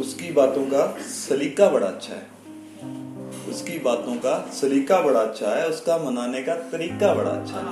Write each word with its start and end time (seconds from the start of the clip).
बातों 0.00 0.64
का 0.64 0.98
सलीका 1.02 1.68
बड़ा 1.70 1.86
अच्छा 1.86 2.14
है। 2.14 2.26
उसकी 3.50 3.78
बातों 3.78 4.14
का 4.14 4.50
सलीका 4.52 5.00
बड़ा 5.00 5.20
अच्छा 5.20 5.50
है 5.50 5.68
उसका 5.68 5.98
मनाने 5.98 6.42
का 6.42 6.54
तरीका 6.54 7.14
बड़ा 7.14 7.30
अच्छा 7.30 7.56
है। 7.56 7.64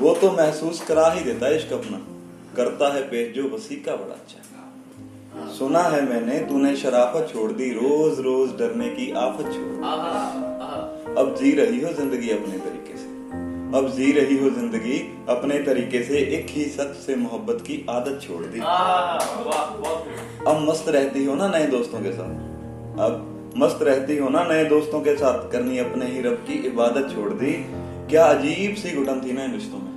वो 0.00 0.14
तो 0.14 0.30
महसूस 0.32 0.80
करा 0.80 1.10
ही 1.10 1.24
देता 1.24 1.46
है 1.46 1.56
इश्क 1.56 1.72
अपना। 1.72 1.98
करता 2.56 2.92
है 2.94 3.02
पेश 3.02 3.34
जो 3.34 3.48
वसीका 3.48 3.96
बड़ा 3.96 4.14
अच्छा 4.14 4.38
है। 4.38 4.44
सुना 5.58 5.82
है 5.82 6.08
मैंने 6.08 6.38
तूने 6.38 6.76
शराफत 6.76 7.28
छोड़ 7.32 7.52
दी 7.52 7.70
रोज 7.70 8.20
रोज 8.20 8.50
डरने 8.50 8.88
की 8.88 9.12
आफत 9.12 9.44
छोड़ 9.44 9.74
अब 11.18 11.36
जी 11.40 11.50
रही 11.52 11.80
हो 11.80 11.92
ज़िंदगी 11.92 12.30
अपने 12.30 12.58
तरीके 12.58 12.96
से। 12.98 13.15
अब 13.74 13.88
जी 13.96 14.12
रही 14.12 14.38
हो 14.38 14.50
ज़िंदगी 14.50 14.98
अपने 15.28 15.58
तरीके 15.58 16.02
से 16.02 16.18
एक 16.18 16.46
ही 16.50 16.64
शख्स 16.64 17.06
से 17.06 17.16
मोहब्बत 17.16 17.60
की 17.60 17.86
आदत 17.90 18.20
छोड़ 18.22 18.44
दी। 18.44 18.60
अब 20.50 20.66
मस्त 20.70 20.88
रहती 20.88 21.24
हो 21.24 21.34
ना 21.34 21.48
नए 21.48 21.66
दोस्तों 21.66 22.00
के 22.00 22.12
साथ? 22.12 22.30
अब 23.00 23.54
मस्त 23.56 23.78
रहती 23.82 24.16
हो 24.16 24.28
ना 24.28 24.44
नए 24.44 24.64
दोस्तों 24.64 25.00
के 25.00 25.16
साथ? 25.16 25.50
करनी 25.52 25.78
अपने 25.78 26.06
ही 26.06 26.20
रब 26.20 26.34
की 26.34 26.52
इबादत 26.52 27.10
छोड़ 27.14 27.32
दी। 27.32 27.52
क्या 28.10 28.24
अजीब 28.24 28.74
सी 28.74 28.96
घुटन 28.96 29.20
थी 29.20 29.32
ना 29.32 29.44
इन 29.44 29.52
रिश्तों 29.52 29.78
में? 29.78 29.92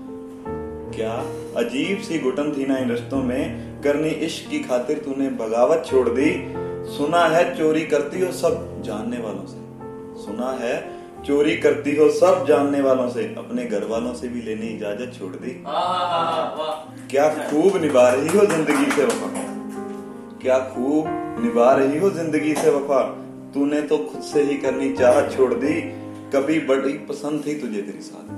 क्या 0.96 1.14
अजीब 1.58 2.02
सी 2.02 2.20
घुटन 2.20 2.52
थी 2.52 2.66
ना 2.66 2.78
इन 2.78 2.92
रिश्तों 2.92 3.24
में? 3.24 3.82
करनी 3.82 4.10
इश्क 4.10 4.50
की 4.50 4.60
खातिर 4.60 4.98
तूने 4.98 5.30
बगावत 5.30 5.84
छोड़ 5.88 6.10
दी। 6.10 6.32
सुना 6.98 7.26
है 7.26 7.58
चोरी 7.58 7.86
करती 7.86 8.22
हो 8.22 8.32
सब 8.32 8.82
जानने 8.82 9.18
वालों 9.18 9.46
से। 9.46 9.58
सुना 10.26 10.52
है 10.52 10.99
चोरी 11.26 11.56
करती 11.58 11.96
हो 11.96 12.10
सब 12.10 12.46
जानने 12.48 12.82
वालों 12.82 13.10
से 13.10 13.24
अपने 13.38 13.66
घर 13.66 13.84
वालों 13.86 14.14
से 14.14 14.28
भी 14.28 14.42
लेने 14.42 14.68
इजाज़त 14.68 15.12
छोड़ 15.20 15.36
दी। 15.36 15.56
क्या 17.12 17.28
खूब 17.50 17.78
निभा 17.82 18.08
रही 18.10 18.38
हो 18.38 18.46
ज़िंदगी 18.46 18.92
से 18.92 19.06
वफा। 19.06 19.30
क्या 20.42 20.60
खूब 20.70 21.08
निभा 21.44 21.72
रही 21.74 21.98
हो 22.00 22.10
ज़िंदगी 22.10 22.54
से 22.56 22.70
वफा। 22.70 23.02
तूने 23.54 23.82
तो 23.82 23.98
खुद 23.98 24.22
से 24.22 24.44
ही 24.44 24.56
करनी 24.58 24.92
चाहत 24.94 25.32
छोड़ 25.38 25.54
दी। 25.54 25.76
कभी 26.34 26.60
बड़ी 26.68 26.94
पसंद 27.08 27.46
थी 27.46 27.60
तुझे 27.62 27.82
तेरी 27.82 28.02
सादगी। 28.02 28.38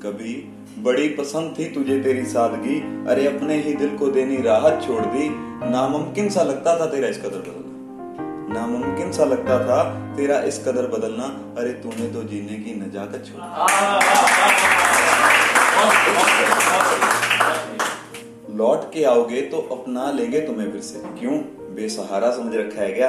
कभी 0.00 0.34
बड़ी 0.82 1.08
पसंद 1.08 1.54
थी 1.58 1.64
तुझे 1.64 1.98
तेरी 2.00 2.24
सादगी। 2.26 2.76
अरे 3.10 3.26
अपने 3.26 3.56
ही 3.62 3.74
दिल 3.74 3.96
को 3.96 4.06
देनी 4.10 4.40
राहत 4.42 4.82
छोड़ 4.86 5.04
दी। 5.06 5.28
नामुमकिन 5.70 6.28
सा 6.28 6.42
लगता 6.42 6.78
था 6.80 6.86
तेरा 6.86 7.08
इस 7.08 7.18
कदर 7.18 7.38
बदलना 7.38 7.71
नामुमकिन 8.52 9.12
सा 9.12 9.24
लगता 9.24 9.58
था, 9.58 9.82
तेरा 10.16 10.38
इस 10.40 10.58
कदर 10.58 10.86
बदलना, 10.86 11.24
अरे 11.58 11.72
तूने 11.72 12.08
तो 12.08 12.22
जीने 12.22 12.56
की 12.56 12.74
नजाकत 12.80 13.24
छोड़ 13.26 13.40
लौट 18.56 18.92
के 18.92 19.04
आओगे 19.04 19.40
तो 19.40 19.58
अपना 19.72 20.10
लेंगे 20.10 20.40
तुम्हें 20.40 20.70
फिर 20.72 20.80
से। 20.80 20.98
क्यों? 21.20 21.36
बेसहारा 21.74 22.30
समझ 22.30 22.54
रखा 22.56 22.80
है 22.82 22.92
क्या? 22.92 23.08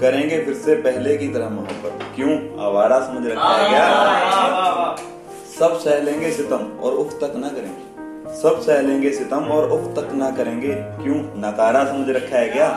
करेंगे 0.00 0.38
फिर 0.44 0.54
से 0.54 0.74
पहले 0.74 1.16
की 1.16 1.28
तरह 1.28 1.48
मोहब्बत 1.48 2.04
क्यों? 2.16 2.32
आवारा 2.64 2.98
समझ 3.00 3.26
रखा 3.26 3.48
है 3.48 3.68
क्या? 3.68 4.96
सब 5.58 5.78
सह 5.78 6.02
लेंगे 6.02 6.30
सितम 6.32 6.62
और 6.82 6.92
उफ 6.94 7.18
तक 7.20 7.36
ना 7.36 7.48
करेंगे। 7.48 8.40
सब 8.42 8.60
सह 8.60 8.80
लेंगे 8.80 9.10
सितम 9.10 9.44
और 9.48 9.70
उफ 9.70 9.84
तक 9.98 10.12
ना 10.14 10.30
करेंगे। 10.30 10.74
क्यों? 11.02 11.16
नकारा 11.42 11.84
समझ 11.84 12.08
रखा 12.16 12.38
है 12.38 12.48
क्या? 12.48 12.68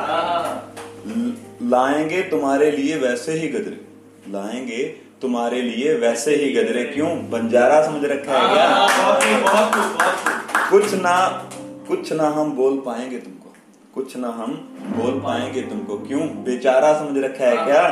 लाएँगे 1.61 2.21
तुम्हारे 2.21 2.69
लिए 2.71 2.95
वैसे 2.97 3.31
ही 3.31 3.47
गजरे 3.47 3.79
लाएँगे 4.29 4.83
तुम्हारे 5.21 5.61
लिए 5.61 5.93
वैसे 5.93 6.35
ही 6.35 6.51
गजरे 6.53 6.83
क्यों? 6.83 7.09
बंजारा 7.31 7.81
समझ 7.85 8.05
रखा 8.05 8.39
है 8.39 8.47
क्या? 8.53 8.67
कुछ 10.69 10.93
ना 10.93 11.15
कुछ 11.87 12.11
ना 12.13 12.29
हम 12.29 12.51
बोल 12.51 12.77
पाएँगे 12.85 13.17
तुमको। 13.17 13.53
कुछ 13.95 14.17
ना 14.17 14.27
हम 14.27 14.53
बोल 14.97 15.19
पाएँगे 15.19 15.61
तुमको। 15.61 15.97
क्यों? 15.97 16.27
बेचारा 16.43 16.93
समझ 16.99 17.23
रखा 17.23 17.45
है 17.45 17.65
क्या? 17.65 17.87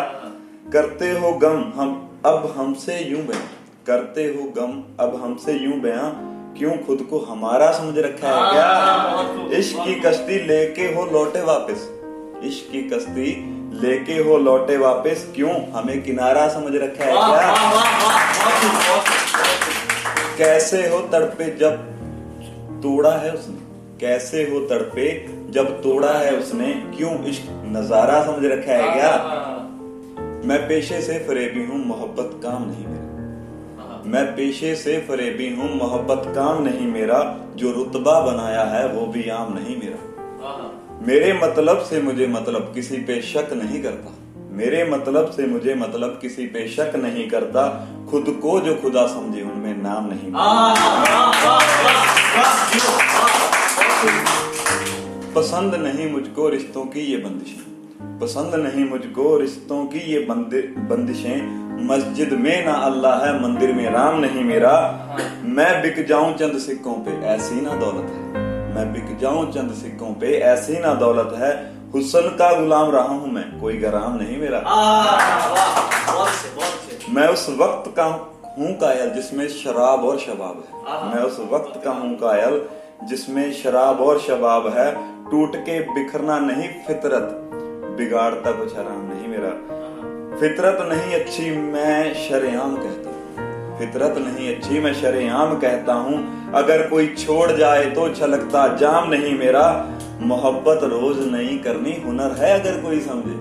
करते 0.73 1.12
हो 1.12 1.31
गम 1.34 1.63
हम 1.75 2.22
अब 2.25 2.53
हमसे 2.57 3.00
यूँ 3.00 3.25
बयां 3.25 3.47
करते 3.88 4.23
हो 4.25 4.44
गम 4.57 4.84
अब 5.00 5.22
हमसे 5.23 5.53
यूँ 5.53 5.79
बयां 5.81 6.09
क्यों? 6.57 6.78
खुद 6.78 7.07
को 7.09 7.19
हमारा 7.19 7.72
समझ 7.72 7.97
रखा 7.97 8.29
है 8.29 8.53
क्या? 8.53 9.57
इश्क 9.59 9.78
की 9.78 10.00
कश्ती 10.00 10.46
लेके 10.47 10.94
हो 10.94 11.06
लौटे 11.06 11.41
वापस। 11.41 11.90
इश्क 12.47 12.71
की 12.71 12.81
कश्ती 12.81 13.27
लेके 13.81 14.13
हो 14.23 14.37
लौटे 14.37 14.77
वापस? 14.77 15.31
क्यों? 15.35 15.53
हमें 15.71 16.03
किनारा 16.03 16.47
समझ 16.47 16.75
रखा 16.75 17.05
है 17.05 17.11
क्या? 17.11 17.53
कैसे 20.37 20.89
हो 20.89 20.99
तड़पे 20.99 21.45
जब 21.45 21.77
तोड़ा 22.81 23.11
है 23.11 23.31
उसने? 23.31 23.55
कैसे 23.99 24.43
हो 24.43 24.59
तड़पे 24.59 25.27
जब 25.49 25.81
तोड़ा 25.81 26.13
है 26.13 26.35
उसने? 26.37 26.73
क्यों? 26.97 27.23
इश्क 27.23 27.43
नज़ारा 27.65 28.23
समझ 28.23 28.45
रखा 28.45 28.73
है 28.73 28.93
क्या? 28.93 29.11
मैं 30.45 30.67
पेशे 30.67 31.01
से 31.01 31.19
फरेबी 31.19 31.65
हूँ 31.65 31.85
मोहब्बत 31.85 32.39
काम 32.43 32.63
नहीं 32.67 32.87
मेरा। 32.87 34.01
मैं 34.05 34.25
पेशे 34.35 34.75
से 34.75 34.97
फरेबी 34.99 35.49
हूँ 35.55 35.75
मोहब्बत 35.75 36.23
काम 36.35 36.63
नहीं 36.63 36.87
मेरा। 36.87 37.19
जो 37.55 37.71
रुतबा 37.71 38.19
बनाया 38.21 38.63
है 38.63 38.87
वो 38.87 39.05
भी 39.05 39.29
आम 39.29 39.53
नहीं 39.53 39.77
मेरा। 39.77 40.82
मेरे 41.01 41.31
मतलब 41.35 41.81
से 41.83 42.01
मुझे 42.01 42.27
मतलब 42.27 42.71
किसी 42.73 42.97
पे 43.03 43.21
शक 43.23 43.53
नहीं 43.53 43.81
करता 43.83 44.13
मेरे 44.51 44.83
मतलब 44.85 45.31
से 45.31 45.45
मुझे 45.47 45.73
मतलब 45.75 46.17
किसी 46.21 46.45
पे 46.47 46.67
शक 46.67 46.95
नहीं 46.95 47.27
करता 47.29 47.63
खुद 48.09 48.29
को 48.41 48.59
जो 48.59 48.75
खुदा 48.75 49.05
समझे 49.07 49.41
उनमें 49.43 49.75
नाम 49.77 50.09
नहीं 50.09 50.31
पसंद 55.35 55.75
नहीं 55.77 56.11
मुझको 56.11 56.49
रिश्तों 56.49 56.85
की 56.85 57.01
ये 57.01 57.17
बंदिशें 57.17 58.19
पसंद 58.19 58.55
नहीं 58.57 58.85
मुझको 58.85 59.37
रिश्तों 59.37 59.85
की 59.85 59.99
ये 60.11 60.19
बंदिशें 60.29 61.87
मस्जिद 61.87 62.33
में 62.39 62.65
ना 62.65 62.73
अल्लाह 62.83 63.25
है 63.25 63.33
मंदिर 63.41 63.73
में 63.73 63.89
राम 63.89 64.19
नहीं 64.19 64.43
मेरा 64.43 64.75
मैं 65.55 65.71
बिक 65.81 66.05
जाऊँ 66.07 66.33
चंद 66.37 66.59
सिक्कों 66.61 66.93
पे 67.05 67.19
ऐसी 67.29 67.61
ना 67.61 67.75
दौलत 67.75 68.11
है 68.11 68.42
मैं 68.75 68.91
बिक 68.94 69.17
जाऊँ 69.19 69.51
चंद 69.51 69.73
सिक्कों 69.73 70.13
पे 70.13 70.28
ऐसी 70.44 70.79
ना 70.79 70.94
दौलत 70.94 71.34
है। 71.38 71.51
हुसन 71.94 72.29
का 72.39 72.47
गुलाम 72.59 72.91
रहा 72.91 73.03
हूँ 73.03 73.31
मैं 73.31 73.44
कोई 73.59 73.78
गराम 73.78 74.16
नहीं 74.17 74.38
मेरा। 74.38 74.59
मैं 77.09 77.28
उस 77.28 77.45
वक्त 77.59 77.91
का 77.97 78.03
हूँ 78.57 78.73
कायल 78.78 79.09
जिसमें 79.09 79.47
शराब 79.50 80.06
और 80.06 80.19
शबाब 80.19 80.63
है। 80.63 81.13
मैं 81.13 81.22
उस 81.23 81.39
वक्त 81.51 81.79
का 81.85 81.91
हूँ 81.91 82.16
कायल 82.17 82.61
जिसमें 83.07 83.51
शराब 83.53 84.01
और 84.01 84.19
शबाब 84.19 84.67
है। 84.78 84.91
टूट 85.31 85.55
के 85.66 85.79
बिखरना 85.94 86.40
नहीं 86.40 86.69
फितरत 86.88 87.29
बिगाड़ता 87.97 88.51
कुछ 88.51 88.75
आराम 88.75 89.07
नहीं 89.07 89.28
मेरा। 89.28 89.55
फितरत 90.40 90.85
नहीं 90.90 91.16
अच्छी 91.16 91.50
मैं 91.51 92.13
शरेआम 92.28 92.75
कहता 92.75 93.12
फितरत 93.83 94.17
नहीं 94.17 94.47
अच्छी 94.49 94.79
मैं 94.79 94.94
शरेआम 94.94 95.53
कहता 95.59 95.94
हूँ 95.94 96.17
अगर 96.55 96.81
कोई 96.89 97.07
छोड़ 97.19 97.51
जाए 97.51 97.85
तो 97.89 98.07
छलकता 98.16 98.61
जाम 98.77 99.09
नहीं 99.09 99.33
मेरा। 99.39 99.63
मोहब्बत 100.21 100.83
रोज 100.83 101.17
नहीं 101.31 101.57
करनी 101.59 101.95
हुनर 102.05 102.35
है 102.39 102.51
अगर 102.59 102.79
कोई 102.81 102.99
समझे। 102.99 103.35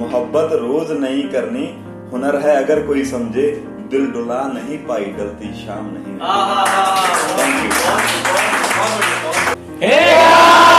मोहब्बत 0.00 0.52
रोज 0.62 0.90
नहीं 1.00 1.22
करनी 1.28 1.66
हुनर 2.12 2.38
है 2.38 2.56
अगर 2.56 2.82
कोई 2.86 3.04
समझे। 3.04 3.46
दिल 3.90 4.10
डुला 4.10 4.40
नहीं 4.48 4.78
पाई 4.88 5.04
डलती 5.18 5.52
शाम 5.60 5.86
नहीं। 5.92 6.16
हमारा 6.22 6.74
वीडियो 8.98 10.69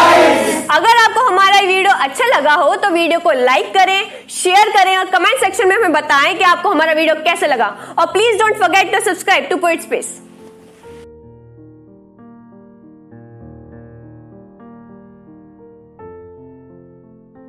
अच्छा 2.01 2.28
लगा 2.28 2.53
हो 2.53 2.75
तो 2.75 2.89
वीडियो 2.89 3.19
को 3.19 3.31
लाइक 3.31 3.67
करें, 3.73 4.28
शेयर 4.29 4.69
करें 4.69 4.95
और 4.97 5.09
कमेंट 5.09 5.39
सेक्शन 5.39 5.67
में 5.67 5.75
हमें 5.75 5.91
बताएँ 5.94 6.34
कि 6.38 6.44
आपको 6.44 6.69
हमारा 6.69 6.94
वीडियो 6.94 7.16
कैसे 7.23 7.47
लगा। 7.47 7.67
और 8.00 8.06
please 8.13 8.38
don't 8.39 8.59
forget 8.59 8.92
to 8.94 9.00
subscribe 9.01 9.48
to 9.50 9.57
poet 9.57 9.81
space 9.81 10.07